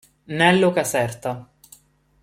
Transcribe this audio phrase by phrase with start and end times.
[0.35, 1.45] Nello Caserta